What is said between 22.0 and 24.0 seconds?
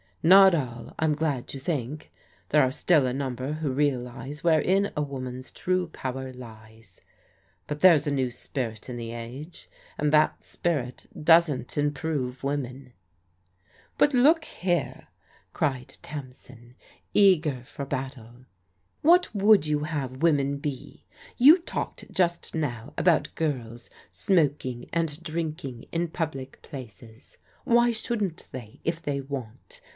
just now about girls